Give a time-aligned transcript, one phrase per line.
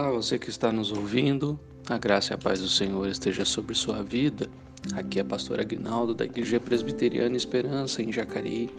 [0.00, 3.74] Olá, você que está nos ouvindo, a graça e a paz do Senhor esteja sobre
[3.74, 4.48] sua vida.
[4.94, 8.70] Aqui é a pastora Aguinaldo da Igreja Presbiteriana Esperança em Jacareí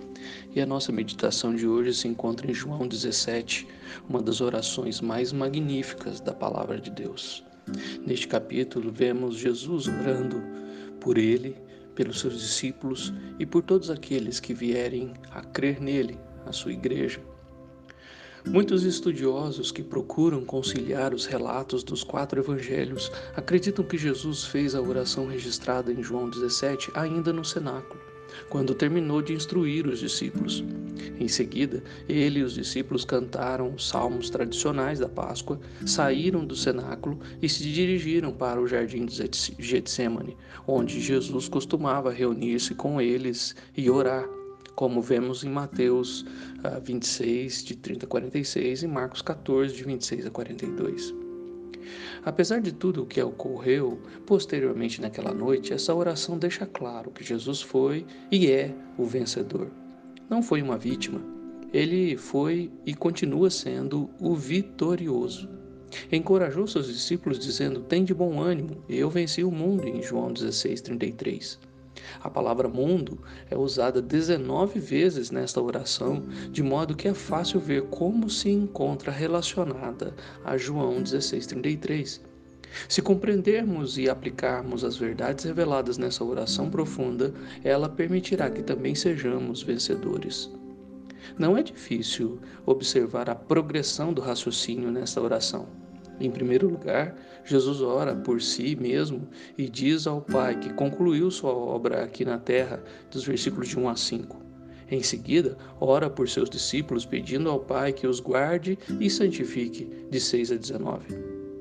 [0.56, 3.68] e a nossa meditação de hoje se encontra em João 17,
[4.10, 7.44] uma das orações mais magníficas da palavra de Deus.
[8.04, 10.42] Neste capítulo vemos Jesus orando
[11.00, 11.56] por ele,
[11.94, 16.18] pelos seus discípulos e por todos aqueles que vierem a crer nele,
[16.48, 17.22] a sua igreja.
[18.46, 24.82] Muitos estudiosos que procuram conciliar os relatos dos quatro evangelhos acreditam que Jesus fez a
[24.82, 28.02] oração registrada em João 17 ainda no cenáculo,
[28.50, 30.64] quando terminou de instruir os discípulos.
[31.20, 37.20] Em seguida, ele e os discípulos cantaram os salmos tradicionais da Páscoa, saíram do cenáculo
[37.42, 39.24] e se dirigiram para o jardim de
[39.60, 40.36] Getsemane,
[40.68, 44.28] onde Jesus costumava reunir-se com eles e orar
[44.76, 46.26] como vemos em Mateus
[46.84, 51.14] 26, ah, de 30 a 46 e Marcos 14, de 26 a 42.
[52.24, 57.62] Apesar de tudo o que ocorreu posteriormente naquela noite, essa oração deixa claro que Jesus
[57.62, 59.72] foi e é o vencedor.
[60.30, 61.22] Não foi uma vítima,
[61.74, 65.50] ele foi e continua sendo o vitorioso.
[66.12, 70.82] Encorajou seus discípulos dizendo: Tem de bom ânimo, eu venci o mundo, em João 16,
[70.82, 71.60] 33.
[72.22, 77.84] A palavra mundo é usada 19 vezes nesta oração, de modo que é fácil ver
[77.84, 82.22] como se encontra relacionada a João 16:33.
[82.88, 89.62] Se compreendermos e aplicarmos as verdades reveladas nessa oração profunda, ela permitirá que também sejamos
[89.62, 90.50] vencedores.
[91.38, 95.81] Não é difícil observar a progressão do raciocínio nesta oração.
[96.22, 99.28] Em primeiro lugar, Jesus ora por si mesmo
[99.58, 103.90] e diz ao Pai que concluiu sua obra aqui na terra, dos versículos de 1
[103.90, 104.38] a 5.
[104.92, 110.20] Em seguida, ora por seus discípulos, pedindo ao Pai que os guarde e santifique, de
[110.20, 111.06] 6 a 19.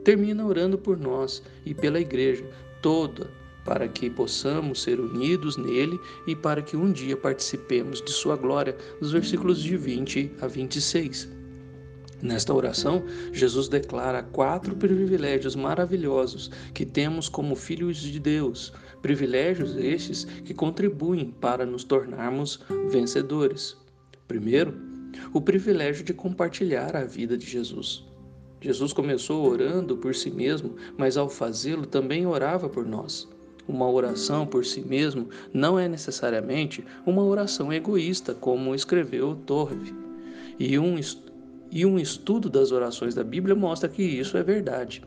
[0.05, 2.45] Termina orando por nós e pela igreja
[2.83, 3.31] toda,
[3.65, 8.77] para que possamos ser unidos nele e para que um dia participemos de sua glória,
[9.01, 11.40] dos versículos de 20 a 26.
[12.23, 20.25] Nesta oração, Jesus declara quatro privilégios maravilhosos que temos como filhos de Deus, privilégios estes
[20.25, 22.61] que contribuem para nos tornarmos
[22.91, 23.77] vencedores.
[24.29, 24.75] Primeiro,
[25.33, 28.05] o privilégio de compartilhar a vida de Jesus.
[28.61, 33.27] Jesus começou orando por si mesmo, mas ao fazê-lo também orava por nós.
[33.67, 39.95] Uma oração por si mesmo não é necessariamente uma oração egoísta, como escreveu Torre.
[40.59, 40.99] E um
[41.71, 45.03] e um estudo das orações da Bíblia mostra que isso é verdade.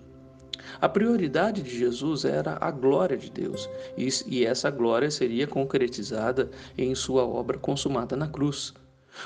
[0.80, 6.96] A prioridade de Jesus era a glória de Deus, e essa glória seria concretizada em
[6.96, 8.74] sua obra consumada na cruz.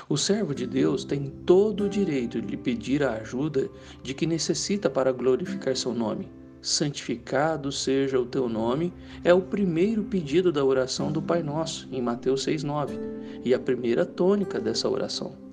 [0.08, 3.70] O servo de Deus tem todo o direito de lhe pedir a ajuda
[4.02, 6.30] de que necessita para glorificar seu nome.
[6.60, 12.02] Santificado seja o teu nome é o primeiro pedido da oração do Pai Nosso, em
[12.02, 12.98] Mateus 6,9,
[13.44, 15.47] e a primeira tônica dessa oração.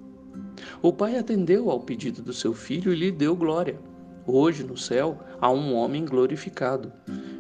[0.82, 3.80] O pai atendeu ao pedido do seu filho e lhe deu glória.
[4.28, 6.92] Hoje no céu há um homem glorificado,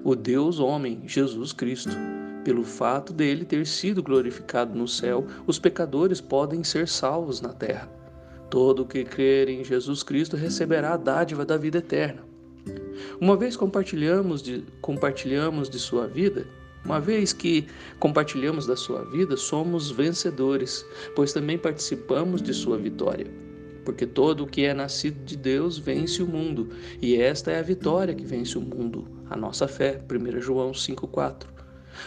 [0.03, 1.95] o Deus homem, Jesus Cristo.
[2.43, 7.89] Pelo fato dele ter sido glorificado no céu, os pecadores podem ser salvos na terra.
[8.51, 12.21] Todo que crer em Jesus Cristo receberá a dádiva da vida eterna.
[13.19, 16.47] Uma vez compartilhamos de, compartilhamos de sua vida,
[16.85, 17.67] uma vez que
[17.99, 20.85] compartilhamos da sua vida, somos vencedores,
[21.15, 23.27] pois também participamos de sua vitória.
[23.83, 26.69] Porque todo o que é nascido de Deus vence o mundo,
[27.01, 30.01] e esta é a vitória que vence o mundo, a nossa fé.
[30.09, 31.47] 1 João 5,4.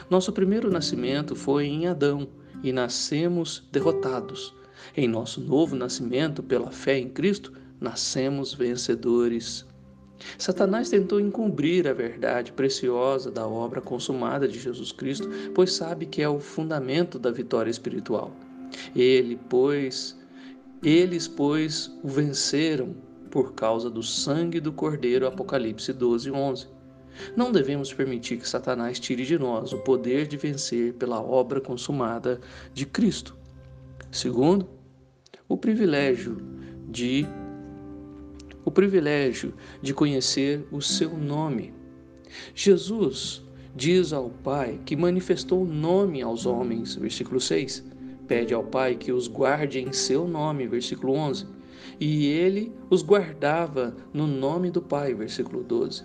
[0.08, 2.28] Nosso primeiro nascimento foi em Adão,
[2.62, 4.54] e nascemos derrotados.
[4.96, 9.64] Em nosso novo nascimento, pela fé em Cristo, nascemos vencedores.
[10.36, 16.22] Satanás tentou encobrir a verdade preciosa da obra consumada de Jesus Cristo, pois sabe que
[16.22, 18.32] é o fundamento da vitória espiritual.
[18.94, 20.18] Ele, pois,
[20.82, 22.94] eles, pois, o venceram
[23.30, 26.66] por causa do sangue do Cordeiro, Apocalipse 12, 11.
[27.36, 32.40] Não devemos permitir que Satanás tire de nós o poder de vencer pela obra consumada
[32.72, 33.36] de Cristo.
[34.10, 34.68] Segundo,
[35.48, 36.36] o privilégio
[36.88, 37.26] de
[38.68, 41.72] o privilégio de conhecer o seu nome.
[42.54, 43.42] Jesus
[43.74, 47.82] diz ao Pai que manifestou o nome aos homens, versículo 6.
[48.26, 51.46] Pede ao Pai que os guarde em seu nome, versículo 11.
[51.98, 56.04] E ele os guardava no nome do Pai, versículo 12.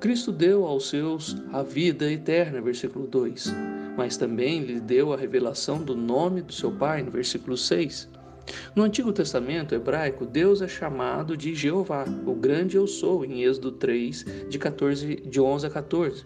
[0.00, 3.54] Cristo deu aos seus a vida eterna, versículo 2,
[3.98, 8.08] mas também lhe deu a revelação do nome do seu Pai, no versículo 6.
[8.74, 13.72] No Antigo Testamento hebraico, Deus é chamado de Jeová, o grande eu sou, em Êxodo
[13.72, 16.24] 3, de, 14, de 11 a 14.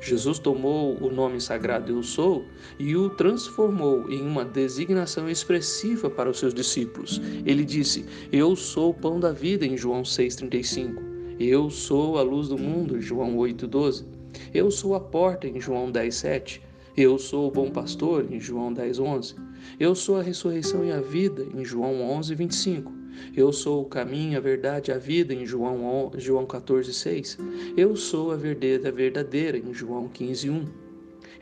[0.00, 2.44] Jesus tomou o nome sagrado Eu Sou
[2.78, 7.20] e o transformou em uma designação expressiva para os seus discípulos.
[7.44, 11.02] Ele disse: Eu sou o pão da vida, em João 6,35.
[11.38, 14.06] Eu sou a luz do mundo, João 8,12.
[14.54, 16.60] Eu sou a porta, em João 10,7.
[16.96, 19.47] Eu sou o bom pastor, em João 10,11.
[19.78, 22.92] Eu sou a ressurreição e a vida, em João 11:25.
[23.36, 27.38] Eu sou o caminho, a verdade e a vida, em João, João 14,6.
[27.76, 30.66] Eu sou a verdadeira verdadeira, em João 15,1.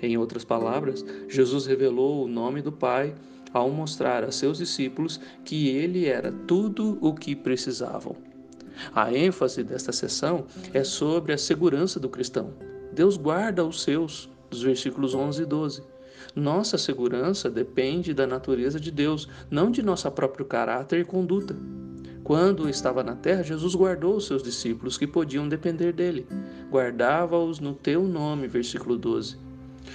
[0.03, 3.15] Em outras palavras, Jesus revelou o nome do Pai
[3.53, 8.17] ao mostrar a seus discípulos que ele era tudo o que precisavam.
[8.95, 12.53] A ênfase desta sessão é sobre a segurança do cristão.
[12.93, 15.83] Deus guarda os seus, dos versículos 11 e 12.
[16.37, 21.57] Nossa segurança depende da natureza de Deus, não de nosso próprio caráter e conduta.
[22.23, 26.27] Quando estava na terra, Jesus guardou os seus discípulos que podiam depender dele.
[26.71, 29.39] Guardava-os no teu nome, versículo 12.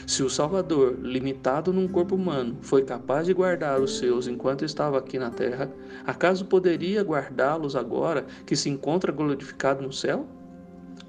[0.08, 4.98] Se o Salvador, limitado num corpo humano, foi capaz de guardar os seus enquanto estava
[4.98, 5.72] aqui na terra,
[6.08, 10.26] acaso poderia guardá-los agora que se encontra glorificado no céu?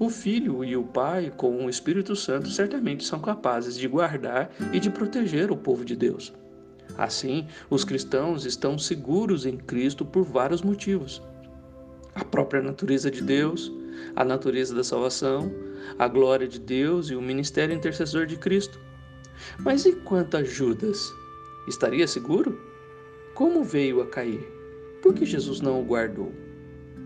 [0.03, 4.77] O Filho e o Pai, com o Espírito Santo, certamente são capazes de guardar e
[4.77, 6.33] de proteger o povo de Deus.
[6.97, 11.21] Assim, os cristãos estão seguros em Cristo por vários motivos.
[12.15, 13.71] A própria natureza de Deus,
[14.13, 15.49] a natureza da salvação,
[15.97, 18.77] a glória de Deus e o ministério intercessor de Cristo.
[19.59, 21.13] Mas e quanto a Judas?
[21.65, 22.59] Estaria seguro?
[23.33, 24.45] Como veio a cair?
[25.01, 26.42] Por que Jesus não o guardou?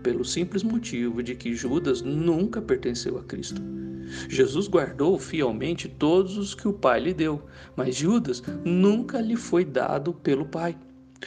[0.02, 3.62] Pelo simples motivo de que Judas nunca pertenceu a Cristo.
[4.28, 7.42] Jesus guardou fielmente todos os que o Pai lhe deu,
[7.76, 10.76] mas Judas nunca lhe foi dado pelo Pai.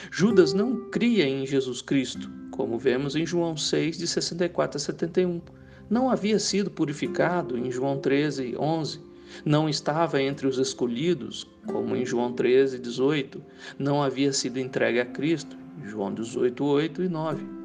[0.09, 5.41] Judas não cria em Jesus Cristo, como vemos em João 6, de 64 a 71.
[5.89, 8.99] Não havia sido purificado em João 13, 11.
[9.45, 13.43] Não estava entre os escolhidos, como em João 13, 18.
[13.77, 17.60] Não havia sido entregue a Cristo, João 18, 8 e 9.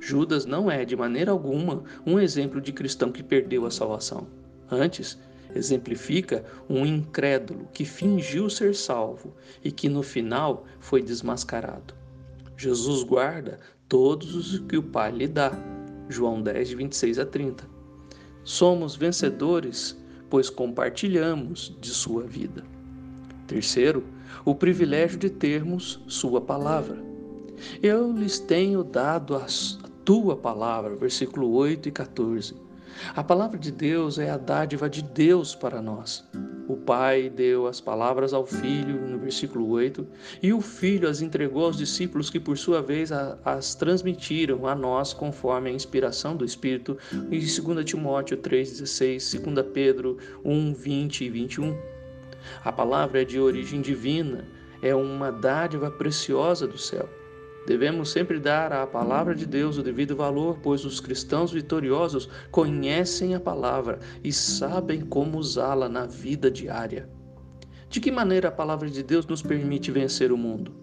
[0.00, 4.26] Judas não é, de maneira alguma, um exemplo de cristão que perdeu a salvação.
[4.70, 5.18] Antes,
[5.54, 11.94] exemplifica um incrédulo que fingiu ser salvo e que no final foi desmascarado.
[12.56, 13.58] Jesus guarda
[13.88, 15.52] todos os que o Pai lhe dá.
[16.08, 17.68] João 10, de 26 a 30.
[18.44, 19.96] Somos vencedores,
[20.28, 22.64] pois compartilhamos de sua vida.
[23.46, 24.04] Terceiro,
[24.44, 27.11] o privilégio de termos sua palavra.
[27.82, 29.46] Eu lhes tenho dado a,
[30.04, 32.56] tua palavra, versículo 8 e 14.
[33.14, 36.24] A palavra de Deus é a dádiva de Deus para nós.
[36.68, 40.06] O Pai deu as palavras ao Filho, no versículo 8,
[40.42, 43.10] e o Filho as entregou aos discípulos que, por sua vez,
[43.44, 46.96] as transmitiram a nós conforme a inspiração do Espírito,
[47.30, 51.76] em 2 Timóteo 3,16, 2 Pedro 1, 20 e 21.
[52.64, 54.44] A palavra é de origem divina,
[54.82, 57.08] é uma dádiva preciosa do céu.
[57.66, 63.34] Devemos sempre dar à palavra de Deus o devido valor, pois os cristãos vitoriosos conhecem
[63.34, 67.08] a palavra e sabem como usá-la na vida diária.
[67.88, 70.74] De que maneira a palavra de Deus nos permite vencer o mundo?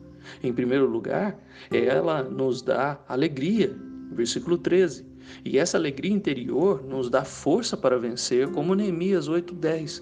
[0.44, 1.38] Em primeiro lugar,
[1.72, 3.76] ela nos dá alegria,
[4.12, 5.06] versículo 13.
[5.44, 10.02] E essa alegria interior nos dá força para vencer, como Neemias 8:10.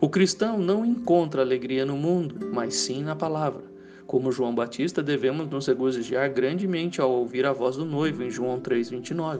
[0.00, 3.69] O cristão não encontra alegria no mundo, mas sim na palavra.
[4.10, 8.60] Como João Batista, devemos nos regozijar grandemente ao ouvir a voz do noivo, em João
[8.60, 9.38] 3,29.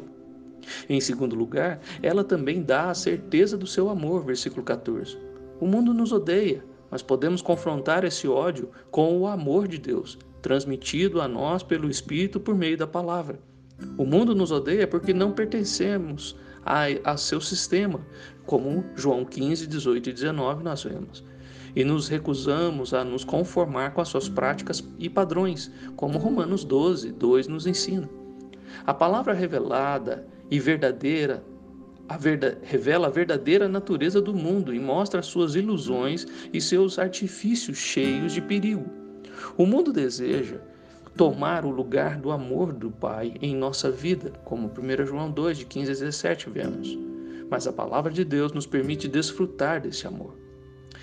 [0.89, 5.19] Em segundo lugar, ela também dá a certeza do seu amor, versículo 14.
[5.59, 11.21] O mundo nos odeia, mas podemos confrontar esse ódio com o amor de Deus, transmitido
[11.21, 13.41] a nós pelo Espírito por meio da palavra.
[13.99, 18.01] O mundo nos odeia porque não pertencemos a, a seu sistema,
[18.47, 21.25] como João 15, 18 e 19 nós vemos
[21.75, 27.13] e nos recusamos a nos conformar com as suas práticas e padrões, como Romanos 12,
[27.13, 28.09] 2 nos ensina.
[28.87, 31.45] A palavra revelada e verdadeira
[32.09, 32.19] a
[32.63, 38.43] revela a verdadeira natureza do mundo e mostra suas ilusões e seus artifícios cheios de
[38.43, 38.85] perigo.
[39.57, 40.57] O mundo deseja
[41.17, 45.67] tomar o lugar do amor do Pai em nossa vida, como 1 João 2, de
[45.67, 46.99] 15 a 17 vemos.
[47.49, 50.40] Mas a palavra de Deus nos permite desfrutar desse amor.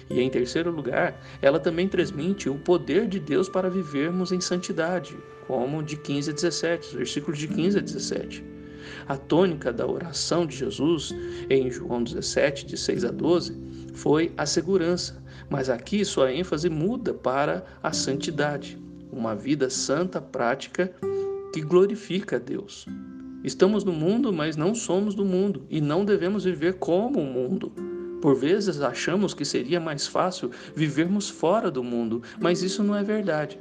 [0.10, 5.18] E em terceiro lugar, ela também transmite o poder de Deus para vivermos em santidade,
[5.48, 8.44] como de 15 a 17, versículos de 15 a 17.
[9.08, 11.14] A tônica da oração de Jesus
[11.50, 13.58] em João 17, de 6 a 12,
[13.94, 18.78] foi a segurança, mas aqui sua ênfase muda para a santidade.
[19.12, 20.94] uma vida santa, prática,
[21.54, 22.86] que glorifica a Deus.
[23.44, 27.72] Estamos no mundo, mas não somos do mundo e não devemos viver como o mundo.
[28.22, 33.04] Por vezes achamos que seria mais fácil vivermos fora do mundo, mas isso não é
[33.04, 33.60] verdade.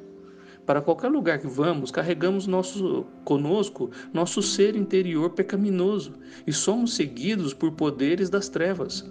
[0.66, 7.54] Para qualquer lugar que vamos, carregamos nosso conosco nosso ser interior pecaminoso e somos seguidos
[7.54, 9.08] por poderes das trevas.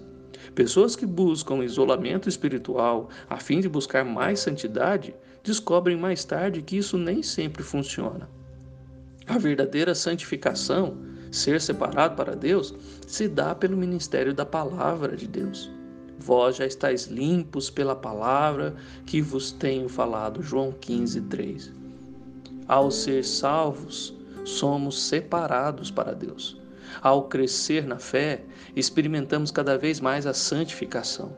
[0.54, 6.76] Pessoas que buscam isolamento espiritual a fim de buscar mais santidade descobrem mais tarde que
[6.76, 8.28] isso nem sempre funciona.
[9.26, 10.98] A verdadeira santificação,
[11.30, 12.74] ser separado para Deus,
[13.06, 15.70] se dá pelo ministério da palavra de Deus.
[16.18, 20.42] Vós já estáis limpos pela palavra que vos tenho falado.
[20.42, 21.72] João 15, 3.
[22.66, 24.14] Ao ser salvos,
[24.44, 26.60] somos separados para Deus.
[27.02, 28.42] Ao crescer na fé,
[28.74, 31.36] experimentamos cada vez mais a santificação.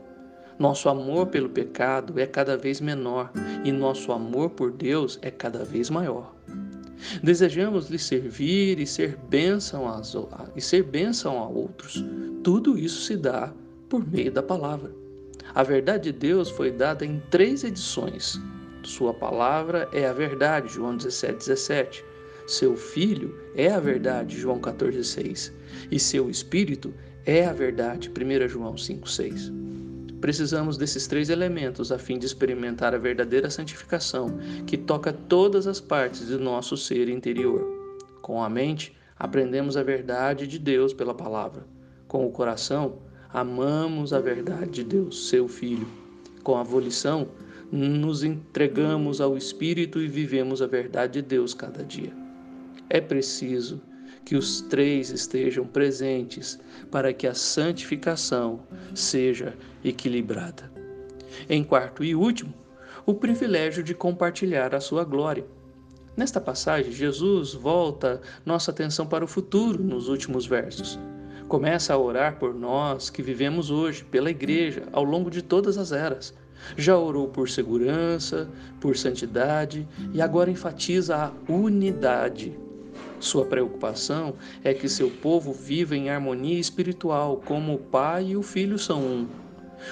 [0.57, 3.31] Nosso amor pelo pecado é cada vez menor
[3.63, 6.33] e nosso amor por Deus é cada vez maior.
[7.23, 10.01] Desejamos lhe servir e ser bênção a,
[10.55, 12.03] e ser bênção a outros.
[12.43, 13.53] Tudo isso se dá
[13.87, 14.91] por meio da palavra.
[15.55, 18.39] A verdade de Deus foi dada em três edições.
[18.83, 22.05] Sua palavra é a verdade, João 17, 17.
[22.47, 25.53] Seu Filho é a verdade, João 14, 6.
[25.91, 26.93] E seu Espírito
[27.25, 29.51] é a verdade, 1 João 5, 6.
[30.21, 35.79] Precisamos desses três elementos a fim de experimentar a verdadeira santificação que toca todas as
[35.79, 37.65] partes do nosso ser interior.
[38.21, 41.65] Com a mente, aprendemos a verdade de Deus pela palavra.
[42.07, 42.99] Com o coração,
[43.31, 45.87] amamos a verdade de Deus, seu Filho.
[46.43, 47.29] Com a volição,
[47.71, 52.11] nos entregamos ao Espírito e vivemos a verdade de Deus cada dia.
[52.89, 53.81] É preciso
[54.25, 56.59] que os três estejam presentes
[56.91, 58.61] para que a santificação
[58.93, 60.71] seja equilibrada.
[61.49, 62.53] Em quarto e último,
[63.05, 65.45] o privilégio de compartilhar a sua glória.
[66.15, 70.99] Nesta passagem, Jesus volta nossa atenção para o futuro nos últimos versos.
[71.47, 75.91] Começa a orar por nós que vivemos hoje, pela igreja, ao longo de todas as
[75.91, 76.33] eras.
[76.77, 78.49] Já orou por segurança,
[78.79, 82.55] por santidade e agora enfatiza a unidade
[83.19, 88.43] sua preocupação é que seu povo viva em harmonia espiritual, como o Pai e o
[88.43, 89.27] Filho são um.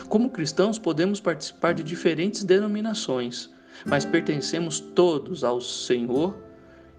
[0.10, 3.50] Como cristãos, podemos participar de diferentes denominações,
[3.86, 6.36] mas pertencemos todos ao Senhor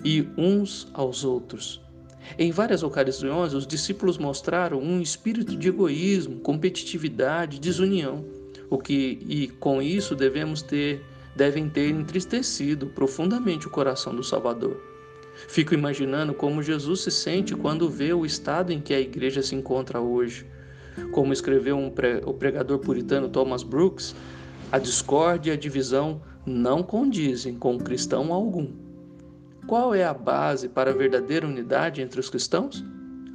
[0.05, 1.81] e uns aos outros.
[2.39, 8.25] Em várias ocasiões, os discípulos mostraram um espírito de egoísmo, competitividade, desunião,
[8.69, 11.03] o que e com isso devemos ter
[11.35, 14.98] devem ter entristecido profundamente o coração do Salvador.
[15.47, 19.55] Fico imaginando como Jesus se sente quando vê o estado em que a igreja se
[19.55, 20.47] encontra hoje.
[21.13, 24.17] Como escreveu um pre o pregador puritano Thomas Brooks,
[24.73, 28.73] a discórdia e a divisão não condizem com cristão algum.
[29.67, 32.85] Qual é a base para a verdadeira unidade entre os cristãos?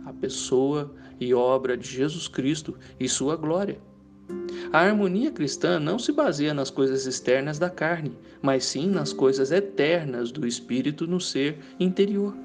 [0.05, 3.79] A pessoa e obra de Jesus Cristo e sua glória.
[4.71, 9.51] A harmonia cristã não se baseia nas coisas externas da carne, mas sim nas coisas
[9.51, 12.35] eternas do espírito no ser interior.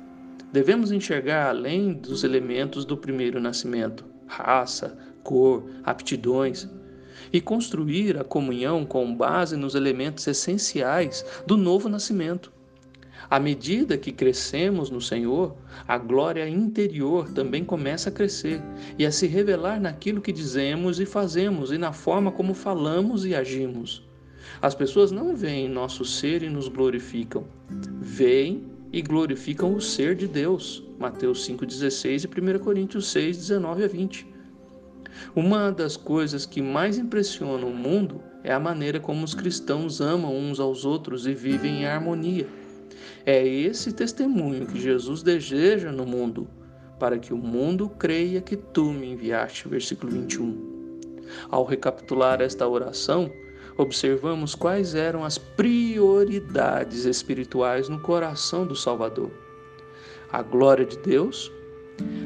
[0.53, 6.69] Devemos enxergar além dos elementos do primeiro nascimento, raça, cor, aptidões,
[7.33, 12.53] e construir a comunhão com base nos elementos essenciais do novo nascimento,
[13.31, 15.57] à medida que crescemos no Senhor,
[15.87, 18.63] a glória interior também começa a crescer
[18.99, 23.35] e a se revelar naquilo que dizemos e fazemos e na forma como falamos e
[23.35, 24.07] agimos.
[24.63, 27.45] As pessoas não veem nosso ser e nos glorificam,
[28.01, 30.83] veem e glorificam o ser de Deus.
[30.99, 34.27] Mateus 5,16 e 1 Coríntios 6, 19 a 20.
[35.35, 40.35] Uma das coisas que mais impressiona o mundo é a maneira como os cristãos amam
[40.37, 42.47] uns aos outros e vivem em harmonia.
[43.25, 46.49] É esse testemunho que Jesus deseja no mundo,
[46.99, 49.69] para que o mundo creia que tu me enviaste.
[49.69, 50.79] Versículo 21.
[51.51, 53.31] Ao recapitular esta oração,
[53.77, 59.31] observamos quais eram as prioridades espirituais no coração do Salvador:
[60.33, 61.53] a glória de Deus,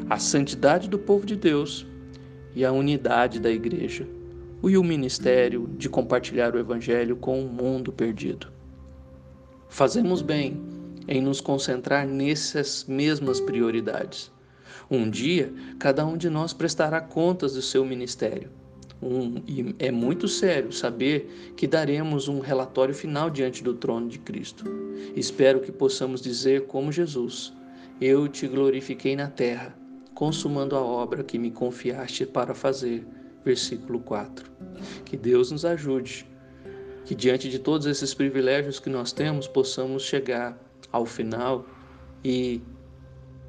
[0.08, 1.86] a santidade do povo de Deus
[2.54, 4.06] e a unidade da igreja,
[4.62, 8.48] e o ministério de compartilhar o Evangelho com o mundo perdido.
[9.68, 10.71] Fazemos bem
[11.08, 14.30] em nos concentrar nessas mesmas prioridades.
[14.90, 18.50] Um dia, cada um de nós prestará contas do seu ministério.
[19.02, 24.18] Um, e é muito sério saber que daremos um relatório final diante do trono de
[24.20, 24.64] Cristo.
[25.16, 27.52] Espero que possamos dizer, como Jesus:
[28.00, 29.76] Eu te glorifiquei na terra,
[30.14, 33.04] consumando a obra que me confiaste para fazer.
[33.44, 34.48] Versículo 4.
[35.04, 36.24] Que Deus nos ajude
[37.04, 40.56] Que diante de todos esses privilégios que nós temos, possamos chegar
[40.92, 41.64] ao final
[42.22, 42.62] e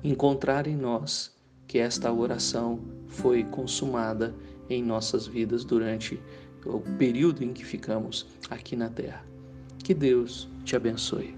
[0.03, 1.31] encontrar em nós
[1.67, 4.33] que esta oração foi consumada
[4.69, 6.19] em nossas vidas durante
[6.65, 9.23] o período em que ficamos aqui na terra.
[9.83, 11.35] Que Deus te abençoe.